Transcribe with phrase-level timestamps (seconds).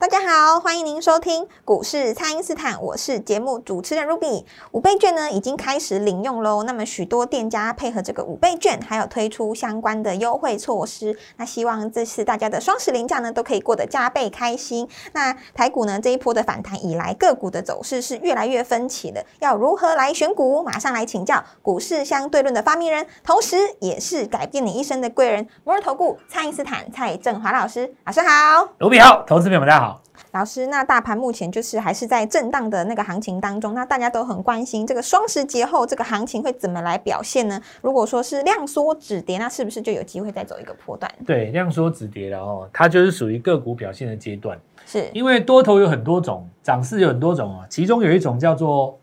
[0.00, 4.44] 大家好，欢迎您收听股市蔡因斯坦，我是节目主持人 Ruby。
[4.70, 11.18] 五倍券呢已经开始领用喽，那么许多店家配合这个五倍券，还有推出相关的优惠措施。
[11.36, 14.88] 那希望这次大家的双十连假呢都可以过得加倍开心。
[15.14, 20.62] 那台股呢这一波的反弹以来，个股的走势是越来越分歧的，要如何来选股？
[20.62, 27.92] 马上来请教股市相对论的发明人，同时也是改变你一生的贵人——摩尔投顾蔡因斯坦蔡振华老师。
[28.04, 29.87] 老师好，Ruby 好，投资朋友们大家好。
[30.32, 37.60] 老师，那大盘目前就是还是在震荡的那个行情当中，那大家都很关心这个双十节后这个行情会怎么来表现呢？
[37.80, 41.10] 如果说是量缩止跌，那是不是就有机会再走一个波段？
[41.26, 44.58] 对，量缩止跌了哦，它就是属于个股表现的阶段。
[44.84, 48.98] 是因为多头有很多种，涨势有很多种啊，其中有一种叫做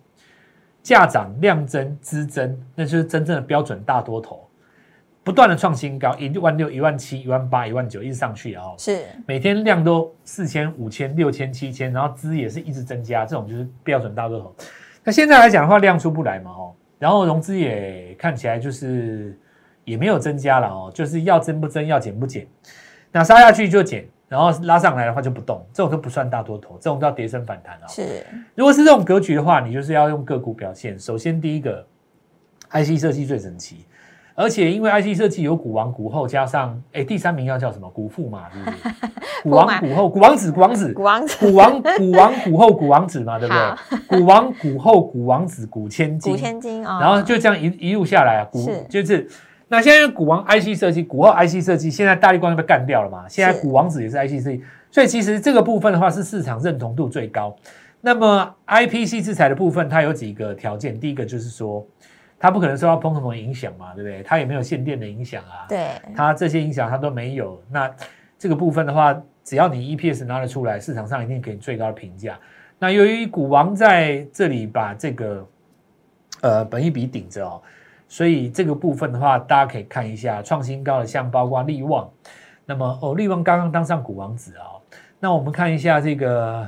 [0.84, 4.45] 价涨量增资增，那就是真正的标准大多头。
[5.26, 8.76] 不断的创新高，一万六、一万七、一万八、一万九，一直上去哦。
[8.78, 14.56] 是每天量都四千、五千、六千、七千，然后资也是一直增加，这种就是标准大多头。
[15.04, 19.36] 那现在来讲的话，量出不来嘛哦，然后融资也看起来就是
[19.84, 22.46] 也没有增加了哦，就是要增不增，要减不减。
[23.12, 27.88] 那杀下去就减，然后拉上来的话就不动，这种都不算大多头，这种叫跌升反弹哦。
[27.90, 28.24] 是，
[28.54, 31.00] 如果是这种格局的话，你就是要用个股表现。
[31.00, 31.84] 首先第一个
[32.70, 33.86] ，IC 设计最整齐。
[34.38, 38.78] 而且因为 IC 设计有股王股后，加上哎第三名要叫什么股父嘛，是不是？
[39.44, 44.20] 股王股后股王子股王子股王子股王股王股后股王子嘛，对不对？
[44.20, 49.26] 股王股后股王子股千金股千金啊，然后就这样一一路下来啊，股就是
[49.70, 53.26] 那现在股王 IC 设计股后 IC 设计，现在大力光被干掉了嘛？
[53.30, 57.56] 现在股王子也是 IC 设计，所以其实这个部分的话是市场认同度最高。
[58.02, 61.86] 那么 IPC 制裁的部分，它有几个条件，第一个就是说。
[62.38, 64.22] 它不可能受到通膨的影响嘛，对不对？
[64.24, 65.66] 它也没有限电的影响啊。
[65.70, 67.62] 对，它这些影响它都没有。
[67.72, 67.90] 那
[68.38, 72.38] 这个部分的话，只要你 EPS 拿得出来，市场上一定给你最高的评价。
[72.78, 75.48] 那由于股王在这里把这个
[76.42, 77.62] 呃本一笔顶着哦，
[78.08, 82.10] 所以这个部分的话，大家可以看一下创新高的，像包括利旺。
[82.66, 84.66] 那么哦，利旺刚刚当上股王子啊。
[85.20, 86.68] 那我们看一下这个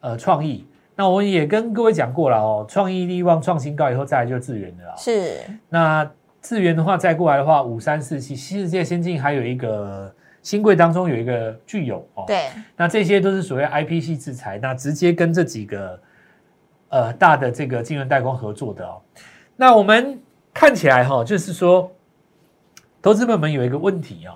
[0.00, 0.66] 呃创意。
[0.96, 4.94] 那我也跟各位讲过了哦，创意力旺创新高以后，再来就是智源的啦。
[4.96, 5.40] 是。
[5.68, 6.10] 那
[6.42, 12.24] 智源的话，再过来的话，五三四七，新世界先进还有一个新贵当中有一个具有哦。
[12.26, 12.48] 对。
[12.76, 16.00] 那这些都是所谓 IP 系制裁，那直接跟这几个
[16.88, 19.00] 呃大的这个晶圆代工合作的哦。
[19.56, 20.20] 那我们
[20.52, 21.90] 看起来哈，就是说，
[23.00, 24.32] 投资朋友们有一个问题哦。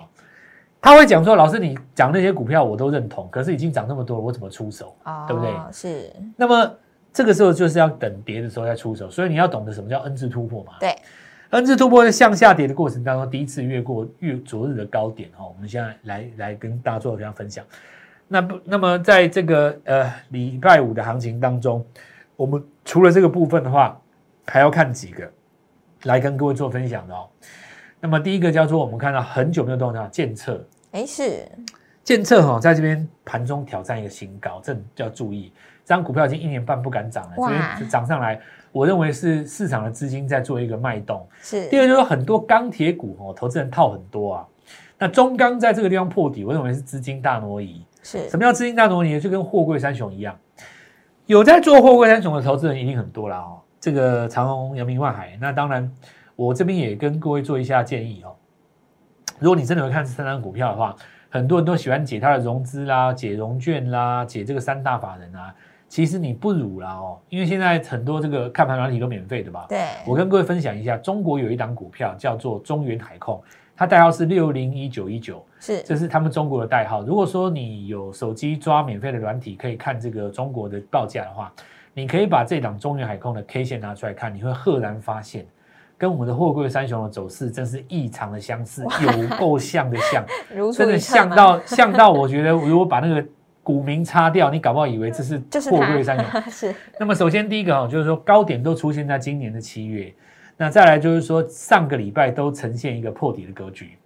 [0.85, 4.95] 他会讲说：“老师，你讲那些股票我都认同，可是已经涨那么多了，我怎么出手？
[5.27, 5.51] 对不对？
[5.71, 6.13] 是。
[6.37, 6.71] 那么
[7.11, 10.73] 这个时候就是要等跌的时候再出手，所以你要懂得什么叫 N 字突破嘛？
[10.79, 10.95] 对
[11.49, 15.43] ，N 字突破在向下跌的过程当中，第一次越过越昨日的高点哈。
[15.43, 17.65] 我们现在来来跟大家做这样分享。
[18.27, 21.83] 那不，那么在这个呃礼拜五的行情当中，
[22.35, 23.99] 我们除了这个部分的话，
[24.45, 25.27] 还要看几个
[26.03, 27.27] 来跟各位做分享的哦。
[27.99, 30.63] 那么第一个叫做我们看到很久没有动到建测。
[30.95, 31.45] 哎，是
[32.05, 35.51] 建策哈，在这边盘中挑战一个新高，这要注意。
[35.83, 38.39] 这张股票已经一年半不敢涨了，所以涨上来，
[38.71, 41.27] 我认为是市场的资金在做一个脉动。
[41.41, 41.67] 是。
[41.67, 44.47] 第二就是很多钢铁股哦，投资人套很多啊。
[44.97, 47.85] 那中钢在这个地方破底，我认为是资金大挪移。
[48.01, 48.29] 是。
[48.29, 49.19] 什么叫资金大挪移？
[49.19, 50.33] 就跟货柜三雄一样，
[51.25, 53.59] 有在做货柜三雄的投资人一定很多了哦。
[53.81, 55.91] 这个长虹、阳明、万海，那当然，
[56.37, 58.33] 我这边也跟各位做一下建议哦。
[59.39, 60.95] 如果你真的会看这三张股票的话，
[61.29, 65.53] 很多人都喜欢解它的融资啦、解融券啦、解这个三大法人啊。
[65.87, 69.65] 其实你不如啦哦，因为现在很多这个看盘软体都免费的吧？
[69.69, 69.85] 对。
[70.05, 73.41] 我跟各位分享一下，中国有一档股票叫做中原海控，
[73.75, 77.03] 它代号是六零一九一九，是，这是他们中国的代号。
[77.03, 81.53] 如果说你有手机抓免费的软体，可以看这个中国的报价的话，
[81.93, 85.45] 你可以把这档中原海控的 K 线拿出来看，你会赫然发现。
[85.97, 90.25] 跟我们的货柜三雄的走势真是异常的相似，有够像的像，
[90.73, 93.25] 真的像到像到，我觉得如果把那个
[93.63, 95.37] 股名擦掉，你搞不好以为这是
[95.71, 96.41] 货柜三雄。
[96.51, 96.75] 是。
[96.99, 100.13] 那么首先第一个哈，就是说高点都出现在今年的七月，
[100.57, 103.97] 那再来就是说上个礼拜都呈现一个破底的格局。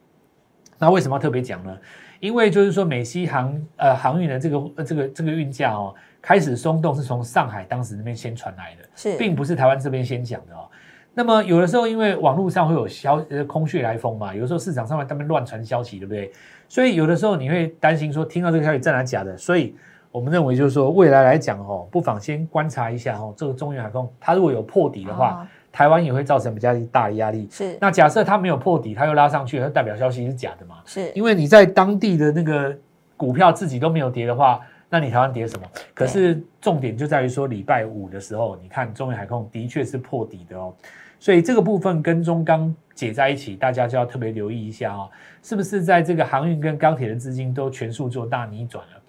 [0.77, 1.77] 那为什么要特别讲呢？
[2.19, 10.69] 因为就是说美西航呃航运的这个呃这个这个运价哦开始松动，是从上海当时那边先传来的，是，并不是台湾这边先讲的哦。
[11.13, 16.31] 那么有的时候因为网络上会有消呃空穴来风嘛，有的时候市场上面他们乱传消息，对不对？
[16.67, 19.75] 所以有的时候你会担心说听到这个消息真的假的，所以
[20.11, 25.41] 我们认为就是说未来来讲哦，不妨先观察一下哦，这个中远海空它如果有破底的话。
[25.43, 27.47] 哦台湾也会造成比较大的压力。
[27.51, 30.77] 是那假设它没有破底，它又拉上去，它代表消息是假的嘛？
[30.83, 32.75] 是，因为你在当地的那个
[33.15, 34.59] 股票自己都没有跌的话，
[34.89, 35.67] 那你台湾跌什么？
[35.93, 40.73] 可是重点就在于说，礼拜五的时候，你看中远海控的确是破底的哦，
[41.19, 45.09] 所以这个部分跟中钢解在一起，大家就要特别留意一下哦，
[45.43, 49.01] 是不是在这个航运跟钢铁的资金都全数做大逆转了？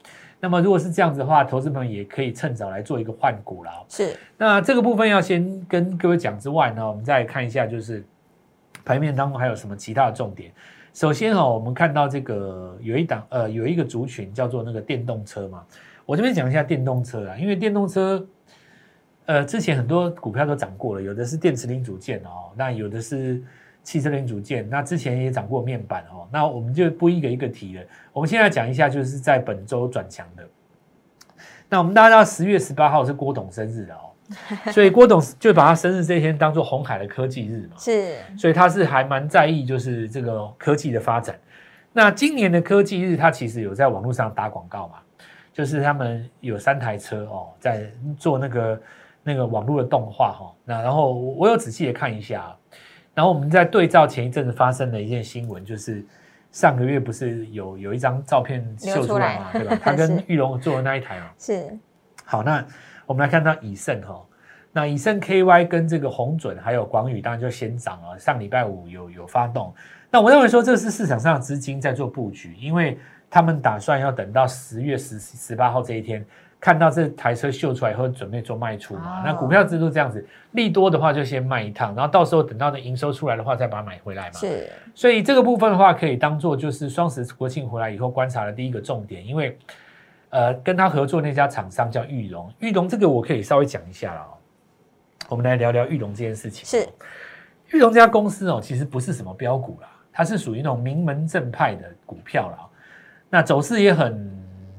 [0.42, 3.84] 那么如果是这样子的话，投资朋友也可以趁早来做一个换股了哦。
[3.88, 8.02] 是那这个部分要先跟各位讲之外呢，我们再看一下，就是
[8.84, 10.50] 盘面当中还有什么其他的重点。
[10.92, 15.64] 首先哦，我们看到这个有一档呃有一个族群叫做那个电动车嘛，
[16.04, 18.26] 我这边讲一下电动车啊，因为电动车
[19.26, 23.40] 呃之前很多股票都涨过了，有的是电池零组件哦，那有的是
[23.82, 27.82] 汽车零组件，那之前也涨过面板哦，那我们就不一个一个提了，
[28.12, 30.46] 我们现在讲一下就是在本周转强的。
[31.68, 34.09] 那我们大家知道十月十八号是郭董生日的哦，
[34.72, 38.14] 所以郭董就把他生日这一天当做红海的科技日嘛，是。
[38.38, 41.38] 所以他是还蛮在意就是这个科技的发展。
[41.92, 44.94] 那今年的科技日，他其实有在网络上打广告嘛，
[45.52, 48.82] 就是他们有三台车哦，在做那个
[49.24, 52.56] 那个网络的动画哈、那然后我我有仔细的看一下啊，
[53.14, 56.04] 然后我们在对照前一阵子发生的一件新闻，就是
[56.52, 59.78] 上个月不是有有一张照片秀出来嘛，来对吧？
[59.82, 61.76] 他跟 玉龙做的那一台嘛，是。
[62.24, 62.64] 好，那
[63.10, 64.24] 我们来看到以盛哈、
[64.70, 68.16] 那以盛 KY 跟这个红准还有广宇，当然就先涨了。
[68.16, 69.74] 上礼拜五有有发动，
[70.12, 72.96] 那我认为说这是市场上的资金在做布局，因为
[73.28, 76.24] 他们打算要等到十月十十八号这一天，
[76.60, 79.18] 看到这台车秀出来以后，准备做卖出嘛。
[79.18, 84.34] 哦那股票制度这样子，利多的话就先卖一趟，然后到时候等到那营收出来的话，再把它买回来嘛。
[84.34, 89.58] 是所以这个部分的话，可以当做就是双十国庆回来以后观察的第一个重点，因为
[90.30, 94.34] 呃跟他合作那家厂商叫玉龙，玉龙这个我可以稍微讲一下了哦。
[95.28, 96.66] 我们来聊聊玉龙这件事情。
[96.66, 96.88] 是
[97.68, 102.66] 玉龙这家公司哦，其实不是什么标股啦，它是属于那种名门正派的股票啦。
[103.28, 104.28] 那走势也很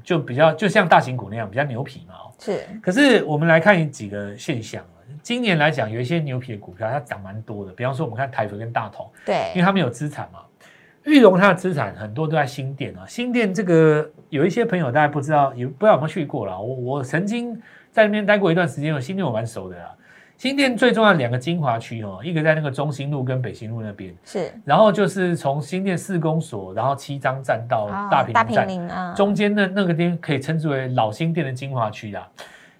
[0.04, 2.32] 就比较就像大型股那样比较牛皮嘛哦。
[2.38, 9.10] 是可是我们来看几个现象啊，今年来讲有一些牛皮的股票它涨蛮多的，比方说我们看台肥跟大同。
[9.54, 10.40] 因为他们有资产嘛。
[11.04, 16.58] 玉龙它的资产很多都在新店啊，新店这个有一些朋友大家不知道，也不知道有没有去过啦。
[16.58, 17.54] 我我曾经
[17.90, 19.94] 在那边待过一段时间，我新店我蛮熟的啦。
[20.38, 32.28] 新店最重要的两个精华区哦，一个在那个中心路跟北新路那边，是然后就是从新店市公所，然后七张站到啊大平大林站平，林啊，中间的那个地方可以称之为老新店的精华区啦。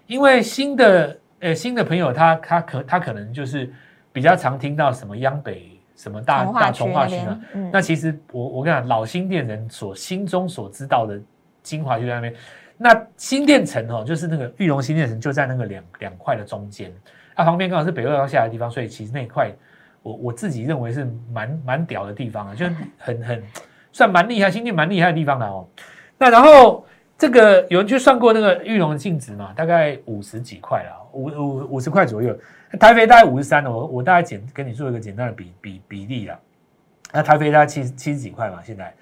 [0.07, 3.71] 因为新的呃新的朋友他他可他可能就是
[4.11, 11.19] 比较常听到什么央北什么大大从化区那从化区嘛边，，嗯那其实我我跟你讲，老新店人所心中所知道的
[11.61, 12.33] 精华就在那边。
[12.75, 16.91] 那新店城哦，就是那个玉龙新店城就在那个两两块的中间，
[17.35, 19.51] 它、旁边刚好是北二要下来的地方，所以其实那一块
[20.01, 22.65] 我我自己认为是蛮蛮屌的地方啊，就
[22.97, 23.43] 很很
[23.91, 25.67] 算蛮厉害，新店蛮厉害的地方了哦。
[26.17, 26.85] 那然后
[27.23, 32.37] 这个有人去算过那个玉龙的净值嘛，大概五十几块啦，五五五十块左右。
[32.77, 36.37] 台肥大概五十三我我大概简跟你做一个简单的比比比例啦。
[37.13, 38.93] 那台肥大概七七十几块嘛，现在，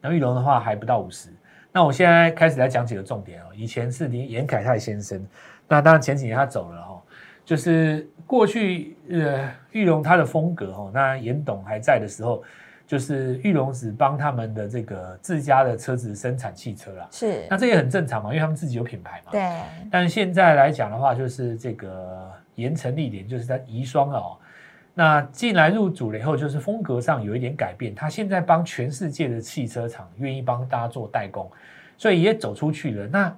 [0.00, 1.30] 那玉龙的话还不到五十。
[1.70, 3.44] 那我现在开始来讲几个重点哦。
[3.54, 5.24] 以前是林严凯泰先生，
[5.68, 7.00] 那当然前几年他走了哦。
[7.44, 12.42] 就是过去呃玉龙他的风格哦，那严董还在的时候，
[12.88, 17.06] 就是玉龙子帮他们的这个自家的车子生产汽车啦。
[17.10, 19.30] 是那这也很正常嘛，因为他们自己有品牌嘛。
[19.30, 24.38] 对但是现在来讲的话，就是这个盐城立点，就是在遗孀哦。
[24.94, 27.94] 那进来入主了以后，就是风格上有一点改变。
[27.94, 31.48] 他现在帮全世界的汽车厂愿意帮大家做代工，
[31.98, 33.06] 所以也走出去了。
[33.06, 33.36] 那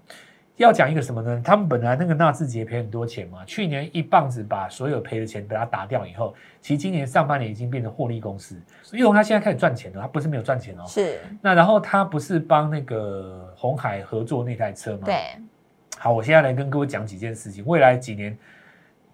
[0.62, 1.40] 要讲一个什么呢？
[1.43, 8.61] 他们本来那个纳智捷赔很多钱嘛，去年一棒子把所有赔的钱把它打掉以后，其实今年上半年已经变成获利公司。
[8.93, 10.85] 玉龙他现在开始赚钱了，他不是没有赚钱哦。
[10.87, 15.05] 是，那然后他不是帮那个红海合作那台车吗？
[15.07, 15.17] 对
[15.99, 17.64] 好，我现在来跟各位讲几件事情。
[17.67, 18.37] 未来几年，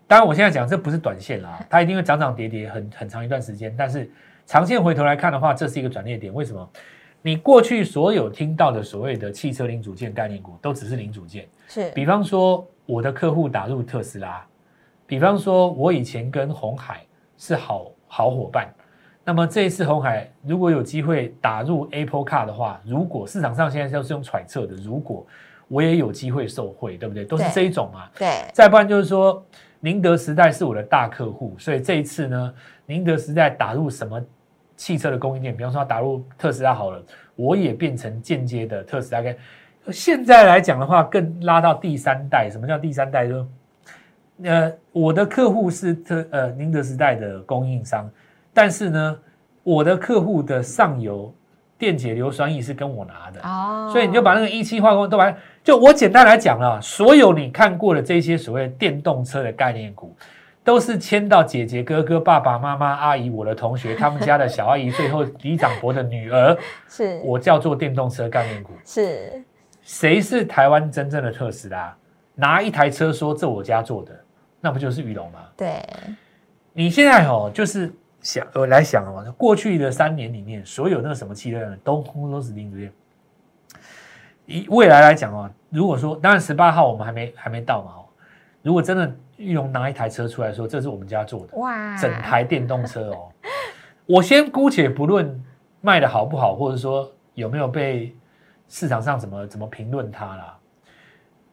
[0.08, 3.72] 当然我现在讲这不是短线啦， 它一定会涨涨跌跌很很长一段时间。
[3.78, 4.10] 但是
[4.46, 6.34] 长线回头来看的话，这是一个转捩点。
[6.34, 6.68] 为什么？
[7.26, 11.44] 你过去所有听到的所谓的汽车零组件概念股，都只是零组件。
[11.66, 14.46] 是，比方说，我的客户打入特斯拉，
[15.08, 17.04] 比方说，我以前跟红海
[17.36, 18.72] 是好好伙伴，
[19.24, 25.26] 那么这一次红海如果有机会打入 Apple Car 的话，如果市场上现在都是用揣测的，如果
[25.66, 27.24] 我也有机会受惠，对不对？
[27.24, 28.08] 都是这一种嘛。
[28.16, 29.44] 对，再不然就是说，
[29.80, 32.54] 宁德时代是我的大客户，所以这一次呢，
[32.86, 34.24] 宁德时代打入什么
[34.76, 37.02] 汽车的供应链，比方说它打入特斯拉好了，
[37.34, 39.22] 我也变成间接的特斯拉。
[39.22, 39.36] 跟
[39.90, 42.50] 现在来讲的话，更拉到第三代。
[42.50, 43.26] 什么叫第三代？
[43.26, 43.46] 就
[44.42, 48.06] 呃，我的客户是特呃宁德时代的供应商，
[48.52, 49.18] 但是呢，
[49.62, 51.32] 我的客户的上游
[51.78, 53.40] 电解硫酸液是跟我拿的。
[53.42, 60.14] 哦，所以你就把那个一期化工都把，就我简单来讲了，所有你看过的这些所谓电动车的概念股，
[60.66, 66.58] 都是签到姐姐、哥哥、爸爸妈妈、阿姨、我的同学、他们家的小阿姨，最后李长博的女儿，
[66.90, 68.72] 是我叫做电动车概念股。
[68.84, 69.44] 是
[69.82, 71.96] 谁是台湾真正的特斯拉？
[72.34, 74.12] 拿一台车说这我家做的，
[74.60, 75.38] 那不就是玉龙吗？
[75.56, 75.80] 对，
[76.72, 82.92] 你现在哦，就是想我来想哦，过去的三年里面，所有那个什么汽车人都通通都是零主件。
[84.46, 88.05] 以未来来讲哦，如果说当然十八号我们还没还没到嘛哦，
[88.66, 93.28] 如果真的玉龙拿一台车出来说这是我们家做的，哇，整台电动车哦，
[94.06, 95.40] 我先姑且不论
[95.80, 98.12] 卖的好不好，或者说有没有被
[98.68, 100.58] 市场上怎么怎么评论它啦。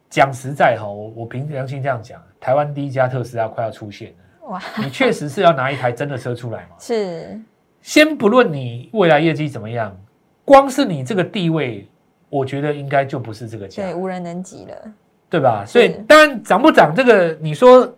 [0.09, 4.47] 讲实在哈，我我凭良心这样讲，台湾第一家特斯拉快要出现了。
[4.47, 6.69] 哇，你确实是要拿一台真的车出来嘛？
[6.79, 7.39] 是
[7.83, 9.95] 先不论你未来业绩怎么样，
[10.43, 11.87] 光是你这个地位，
[12.29, 14.93] 我觉得应该就不是这个价对，，无人能及了，
[15.33, 15.65] 对吧？
[15.65, 17.91] 所以当然涨不涨这个，你说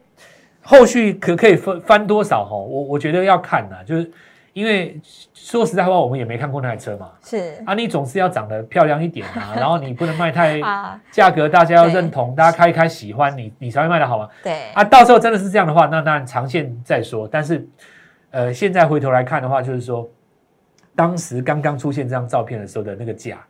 [0.61, 2.55] 后续可可以翻翻多少哈？
[2.55, 4.09] 我我觉得要看呐，就是
[4.53, 4.97] 因为
[5.33, 7.11] 说实在话，我们也没看过那台车嘛。
[7.21, 14.29] 是啊，你总是要长得漂亮一点啊， 然后你不能卖太啊，价格，大家要对认同，大家开一开喜欢你，你才会卖的好嘛。
[14.41, 17.27] 对，啊，到时候真的是这样的话，那当然长线再说。
[17.29, 17.67] 但是，
[18.31, 20.09] 呃，现在回头来看的话，就是说，
[20.95, 23.45] 当时刚刚出现这张照片的时候的那个价，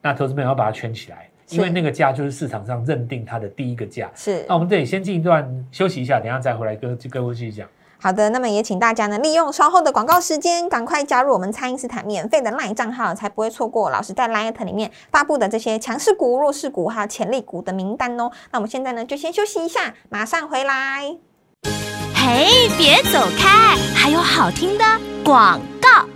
[0.00, 4.10] 那投资朋友要把它圈起来，因为那个价就是市场上认定它的第一个价。
[4.14, 7.68] 是那我们这里先进一段休息一下，等一下再回来跟跟各位继续讲。
[7.98, 18.30] 好的，那么也请大家呢利用稍后的广告时间，赶快加入我们蔡因斯坦免费的 LINE 账号，才不会错过老师在 LINE 里面发布的这些强势股、弱势股还有潜力股的名单哦。
[18.50, 21.16] 那我们现在呢就先休息一下，马上回来。
[22.14, 24.84] 嘿，别走开，还有好听的
[25.24, 26.06] 广告。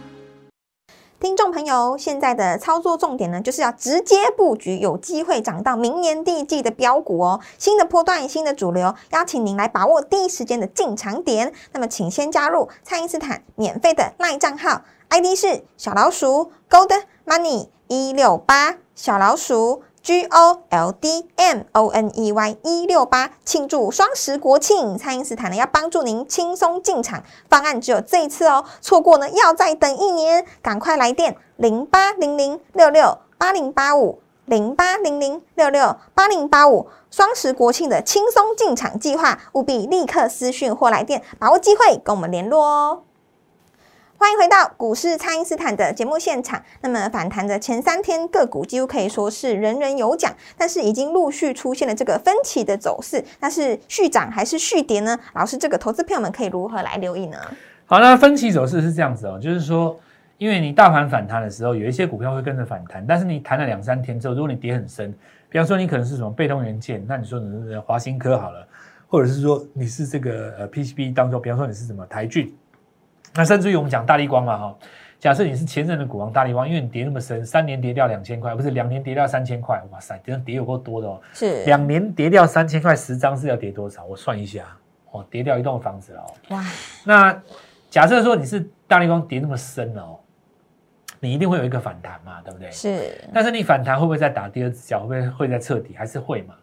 [1.20, 7.38] 听众朋友，现在的操作重点呢，就是要直接布局有机会涨到明年第一季的标股哦。
[7.58, 11.52] 新的波段、新的主流，邀请您来把握第一时间的进场点。
[11.72, 22.56] 那么，请先加入蔡因斯坦免费的 LINE 账号，ID 是小老鼠 Gold Money 一六八，小老鼠 G O L D M O N E Y
[22.62, 43.02] 一六八，庆祝双十国庆，蔡因斯坦呢要帮助您轻松进场，方案只有这一次哦，错过呢要再等一年，赶快来电零八零零六六八零八五零八零零六六八零八五，双十国庆的轻松进场计划，务必立刻私讯或来电，把握机会跟我们联络哦。
[44.20, 46.62] 欢迎回到股市，蔡因斯坦的节目现场。
[46.82, 55.18] 那么反弹的前三天个股几乎可以说是人人有奖，但是已经陆续出现了这个分歧的走势，那是续涨还是续跌呢？
[55.32, 57.38] 老师，这个投资朋友们可以如何来留意呢？
[57.86, 59.98] 好，那分歧走势是这样子哦，就是说，
[60.36, 65.10] 因为你大盘反弹的时候，有一些股票会跟着反弹，但是你弹了两三天之后，如果你跌很深，
[65.48, 68.68] 比方说你可能是什么被动元件，那你说你是华新科好了，
[69.08, 72.54] 或者是说你是这个呃 PCB 当中，比方说你是什么台骏，
[73.34, 74.76] 那甚至于我们讲大力光嘛哈，
[75.18, 81.20] 假设你是前任的股王大力光，因为你跌那么深，三年跌掉两千块，不是两年跌掉三千块，哇塞，真的跌有够多的哦。
[81.32, 84.04] 是两年跌掉三千块，十张是要跌多少？
[84.04, 84.64] 我算一下，
[85.10, 86.34] 哦，跌掉一栋房子了哦。
[86.50, 86.64] 哇，
[87.04, 87.42] 那
[87.88, 90.18] 假设说你是大力光跌那么深哦，
[91.20, 92.70] 你一定会有一个反弹嘛，对不对？
[92.70, 95.00] 是但是你反弹会不会再打第二只脚？
[95.00, 95.94] 会不会会再彻底？
[95.94, 96.54] 还是会嘛？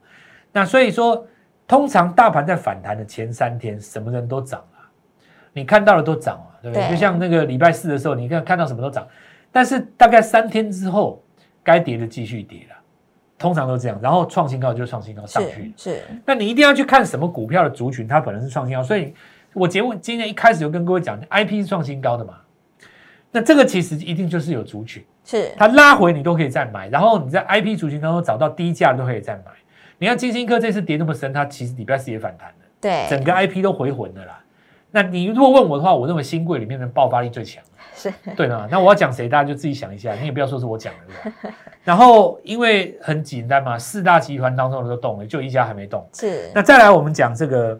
[0.51, 1.25] 那所以说，
[1.67, 4.89] 通常大盘在反弹的前三天，什么人都涨啊，
[5.53, 6.88] 你看到的都涨啊，对不对？
[6.88, 9.07] 对就像那个礼拜四的时候，你看看到什么都涨，
[9.51, 11.24] 但是大概三天之后，
[11.63, 12.75] 该跌的继续跌了，
[13.38, 14.00] 通常都这样。
[14.01, 19.13] 然后创新高就创新高上去是是那你一定要去看什么股票的族群，它本来是创新高，所以
[19.53, 22.36] 我节目今天一开始就跟各位讲，IP 是创新高的嘛。
[23.31, 29.51] 那这个其实一定就是有族群，是它拉回你都可以再买，然后你在 IP 族群当中找到低价都可以再买。
[30.00, 34.39] 你看金星科这次跌那么深，它其实礼拜四也反弹了，对，整个 IP 都回魂了啦。
[34.91, 37.63] 那你如果问我的话，我认为新贵里面的爆发力最强。
[37.98, 41.32] 是对呢，那我要讲谁，大家就自己想一下，你也不要说是我讲的？
[41.84, 46.08] 然后因为很简单嘛，四大集团当中的都动了，就一家还没动。
[46.13, 47.79] 是那再来，我们讲这个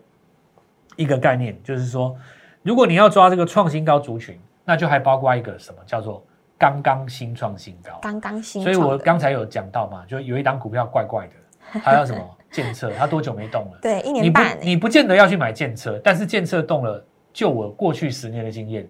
[0.96, 2.16] 一个概念，就是说，
[2.64, 6.24] 如果你要抓这个创新高族群，那就还包括一个什么叫做
[6.58, 8.00] 刚刚新创新高。
[8.02, 13.78] 刚刚新所以我刚才有讲到嘛，就有一档股票怪怪的，还有什么建策，它多久没动了？
[13.80, 18.88] 对一年半欸，你不见得要去买建策，但是建策动了，就我过去十年的经验，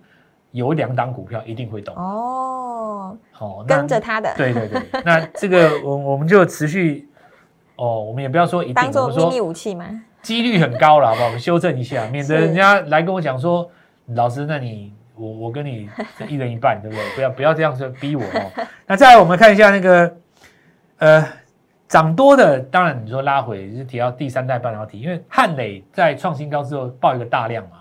[0.51, 1.93] 有两档股票一定会动。
[1.93, 7.09] 哦，哦，那跟着他的，对对对，那这个 我我们就持续
[7.75, 9.85] 哦，我们也不要说一定，当做秘密说武器嘛。
[10.21, 11.25] 几率很高了，好不好？
[11.25, 13.69] 我们修正一下， 免得人家来跟我讲说，
[14.15, 15.89] 老师，那你我我跟你
[16.29, 17.05] 一人一半，对不对？
[17.15, 18.65] 不要不要这样子逼我哦。
[18.87, 20.17] 那再来，我们看一下那个
[20.99, 21.27] 呃
[21.87, 27.77] 涨多的，当然你说拉回是提到第三代半导体，因为汉磊在创新高之后爆一个大量嘛，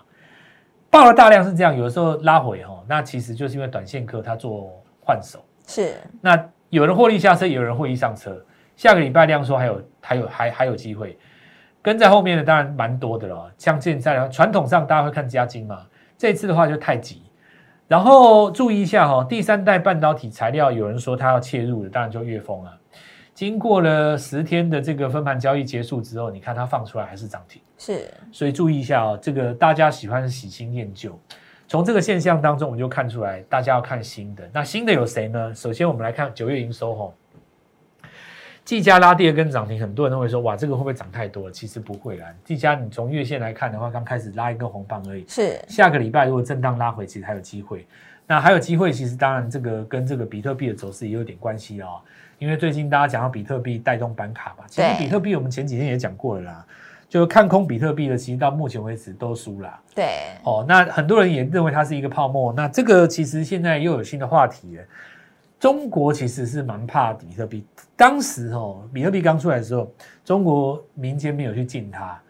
[0.91, 4.71] 爆了大量是这样，有的时候拉回哈、哦，那其实就是因为短线客他做
[5.01, 5.45] 换手。
[5.67, 8.41] 是那有人获利下车，有人获利上车。
[8.77, 11.19] 下个礼拜量说还有还有还还有机会，
[11.83, 13.51] 跟在后面的当然蛮多的了。
[13.59, 15.85] 像现在传统上大家会看加金嘛，
[16.17, 17.23] 这一次的话就太极。
[17.89, 22.79] 然后注意一下哈、哦，第三代半导体材料有人说它要切入的，当然就粤丰了。
[23.37, 27.61] 经过了十天的这个分盘交易结束之后，你看它放出来还是涨停。
[27.77, 31.21] 是，所以注意一下哦，这个大家喜欢喜新厌旧，
[31.69, 34.49] 从这个现象当中，我们就看出来，大家要看新的。
[34.55, 35.55] 那新的有谁呢？
[35.55, 37.15] 首先我们来看九月营收吼，
[38.65, 41.53] 技嘉拉第二根涨停，很多人都会说，哇，这个会不会涨太多了？
[41.53, 47.87] 其实不会啦，技嘉你从月线来看的话，刚开始拉一根红棒而已，是下个礼拜如果震荡拉回，其实还有机会。
[48.29, 52.01] 那还有机会，其实当然这个跟这个比特币的走势也有点关系哦，
[52.39, 56.67] 因为最近大家讲到比特币带动板卡嘛，其实比特币我们前几天也讲过了啦，
[57.09, 59.81] 就看空比特币的，其实到目前为止都输啦。
[59.95, 60.05] 对，
[60.45, 62.53] 哦，那很多人也认为它是一个泡沫。
[62.53, 64.85] 那这个其实现在又有新的话题了。
[65.59, 67.65] 中国其实是蛮怕比特币，
[67.97, 69.91] 当时哦，比特币刚出来的时候，
[70.23, 72.21] 中国民间没有去禁它，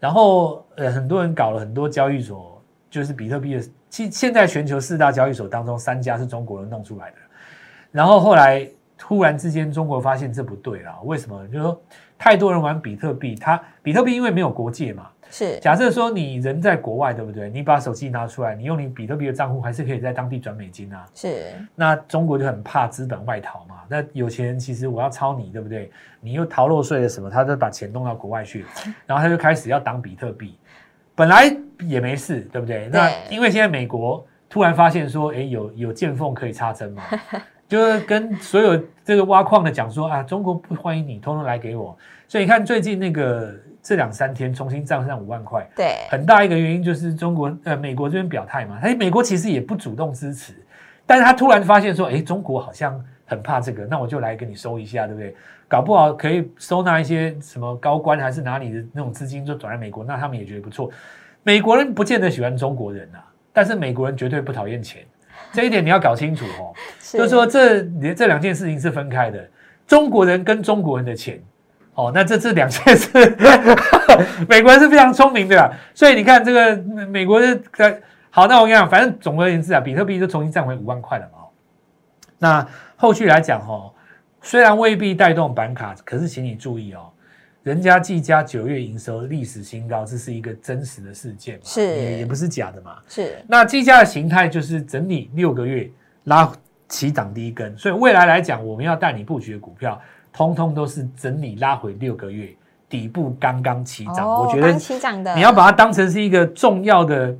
[0.00, 3.62] 然后呃，很多人搞了很多交易所，就是比特币的。
[3.88, 7.16] 其现在全球四大交易所当中，三家是中国人弄出来的。
[7.92, 8.68] 然后后来
[9.04, 11.44] 突然之间，中国发现这不对了，为什么？
[11.48, 11.82] 就是说
[12.16, 17.50] 太多人玩比特币，它比特币因为没有国界嘛，是假设说你人在国外，对不对？
[17.50, 21.04] 你把手机拿出来，你用你比特币的账户，还是可以在当地转美金啊。
[21.16, 23.80] 是，那中国就很怕资本外逃嘛。
[23.88, 25.90] 那有钱人其实我要抄你，对不对？
[26.20, 28.64] 你又逃漏税了什么，他就把钱弄到国外去，
[29.04, 30.56] 然后他就开始要当比特币。
[31.16, 32.88] 本来也没事，对不对？
[32.92, 37.02] 那因为现在美国突然发现说，哎，有有见缝可以插针嘛，
[37.72, 41.96] 就是跟所有这个挖矿的讲说啊，中国不欢迎你，通通来给我。
[42.28, 43.50] 所以你看最近那个
[43.82, 50.52] 这两三天重新涨上五万块，对，很大一个原因就是中国呃美国这边表态嘛，哎，美国其实也不主动支持，
[51.06, 55.34] 但是他突然发现说，哎，中国好像很怕这个，那我就来给你收一下，对不对？
[55.66, 60.90] 搞不好可以收纳一些什么高官还是哪里的那种资金，就转来美国，那他们也觉得不错。
[61.42, 65.02] 美国人不见得喜欢中国人啊，但是美国人绝对不讨厌钱，
[65.52, 66.72] 这一点你要搞清楚哦。
[67.00, 67.82] 是就是说这
[68.14, 69.48] 这两件事情是分开的，
[69.86, 71.42] 中国人跟中国人的钱，
[71.94, 73.36] 哦，那这这两件事，
[74.48, 77.60] 美国人是非常聪明的啦，所以你看这个美国的
[78.30, 81.38] 好，那我跟你讲，反正总而言之啊，比特币就重新站回五万块了嘛。
[82.38, 82.66] 那
[82.96, 83.92] 后续来讲哦，
[84.40, 87.11] 虽然未必带动板卡，可是请你注意哦，
[87.62, 92.96] 人家技嘉九月营收历史新高，这是一个真实的事件嘛，是也也不是假的嘛。
[93.08, 95.88] 是那技嘉的形态就是整理六个月
[96.24, 96.52] 拉
[96.88, 100.00] 起涨第一根，所以未来来讲，我们要带你布局的股票，
[100.32, 102.52] 通通都是整理拉回六个月，
[102.88, 104.26] 底部刚刚起涨。
[104.26, 107.32] 哦我觉得起涨的，你要把它当成是一个重要的，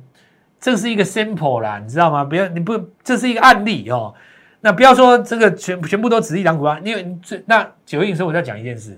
[0.57, 2.23] 这是一个 sample 啦，你知道吗？
[2.23, 4.13] 不要你不，这是一个案例哦。
[4.61, 8.97] 那不要说这个全全部都只一档股票，因为你最那九月营收我再讲一件事，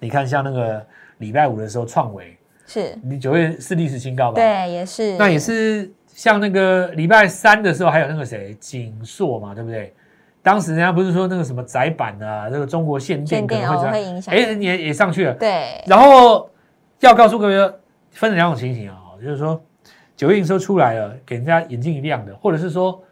[0.00, 0.84] 你看像那个
[1.18, 4.34] 礼拜五的时候创维，是，你九月是历史新高吧？
[4.36, 9.94] 对，也是，那也是像那个礼拜三的时候，还有那个谁景硕嘛，对不对？
[10.42, 15.32] 当时人家不是说那个什么窄板啊，这个中国限电限电哦可能会这样会影响哎，也也上去了。
[15.34, 16.50] 对，然后
[17.00, 17.56] 要告诉各位，
[18.10, 19.58] 分成两种情形啊，就是说
[20.14, 23.02] 九月营收出来了，给人家眼睛一亮的，或者是说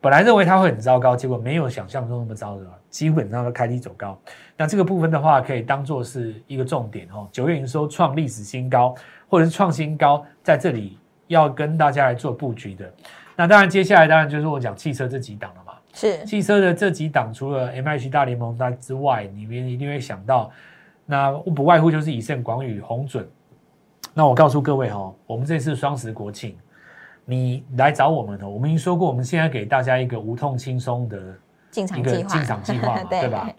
[0.00, 4.16] 本来认为它会很糟糕，结果没有想象中那么糟的，基本上都开低走高。
[4.56, 7.26] 那这个部分的话，可以当做是一个重点哦。
[7.32, 8.94] 九月营收创历史新高，
[9.28, 12.88] 或者是创新高，在这里要跟大家来做布局的。
[13.34, 15.72] 那当然，接下来当然就是我讲汽车这几档了嘛。
[15.94, 20.50] 是汽车的这几档，除了 M H 大联盟它之外，你们一定会想到，
[21.04, 23.28] 那不外乎就是以盛、广宇、红准。
[24.14, 26.56] 那我告诉各位哦，我们这次双十国庆，
[27.24, 31.18] 你来找我们哦，我们已经说过，我们现在给大家一个无痛轻松的
[31.72, 33.50] 进场一个计划，进场计划， 对对吧？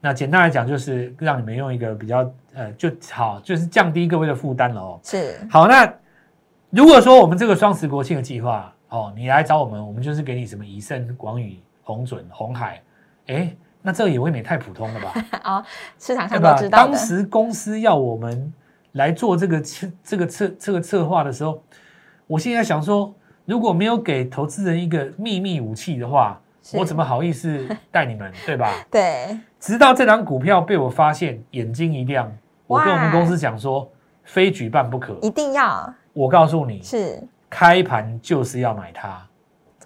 [0.00, 4.98] 那简单来讲，就是让你们用一个比较呃就好，就是降低各位的负担了哦。
[5.04, 5.88] 是好，那
[6.70, 12.82] 如果说我们这个双十国庆的计划，哦，你来找我们，我们就是给你什么以盛、广宇、红准、红海，
[13.26, 15.12] 哎，那这个也未免太普通了吧？
[15.44, 15.64] 哦，
[15.98, 16.68] 市场上都知？
[16.68, 16.92] 道的。
[16.92, 18.50] 当时公司要我们
[18.92, 21.62] 来做这个策 这个策这个策划的时候，
[22.26, 28.72] 我现在想说，如果没有给投资人一个秘密武器的话，是我怎么好意思带你们，对吧？
[28.90, 32.30] 对，直到这档股票被我发现，眼睛一亮，
[32.66, 33.90] 我跟我们公司讲说，
[34.24, 35.18] 非举办不可。
[35.22, 35.92] 一定要。
[36.12, 37.22] 我告诉你，是。
[37.48, 39.20] 开盘就是要买它，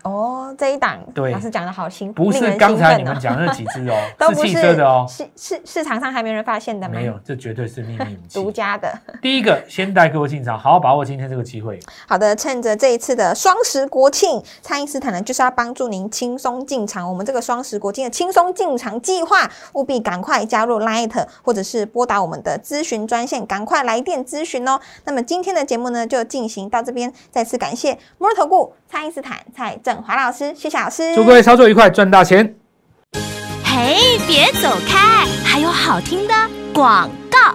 [0.04, 0.32] 哦。
[0.56, 6.94] 这一档对老师讲的好兴，不是刚才你们讲的那几只哦 都，是不汽车的哦，是市市场上还没人发现的吗？
[6.94, 8.34] 没有，这绝对是秘密武器。
[8.40, 8.96] 独家的。
[9.20, 11.80] 第一个，先带各位进场，好好把握今天这个机会。
[12.06, 17.08] 好的，趁着这一次的双十国庆，蔡因斯坦呢就是要帮助您轻松进场。
[17.08, 24.78] 我们这个双十国庆的轻松进场计划，务必赶快加入 Light，或者是拨打我们的咨询专线，赶快来电咨询哦。
[25.04, 32.56] 那么今天的节目呢就进行到这边，再次感谢摩尔投顾蔡因斯坦蔡振华老师，谢谢老师，祝各位操作愉快，赚大钱！
[33.64, 36.34] 嘿，别走开，还有好听的
[36.74, 37.54] 广告。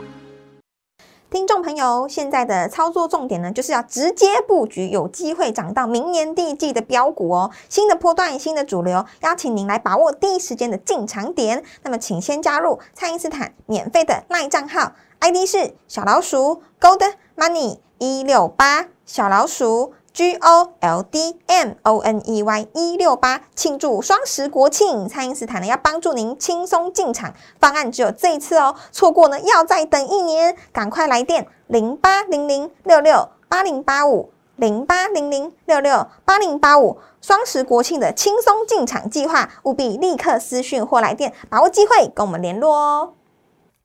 [1.30, 7.52] 听众朋友，现在的操作重点呢，就是要直接布局有机会涨到明年第一季的标股哦。
[7.68, 11.62] 新的波段、新的主流，邀请您来把握第一时间的进场点。
[11.84, 17.04] 那么，请先加入蔡因斯坦免费的赖账号，ID 是小老鼠 Gold
[17.36, 43.14] Money 一六八，小老鼠 G O L D M O N E Y 一六八，庆祝双十国庆，蔡因斯坦呢要帮助您轻松进场，方案只有这一次哦，错过呢要再等一年，赶快来电零八零零六六八零八五零八零零六六八零八五，双十国庆的轻松进场计划，务必立刻私讯或来电，把握机会跟我们联络哦。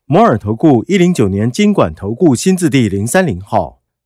[0.06, 3.83] 摩尔投顾一零九年经管投顾新字第零三零号。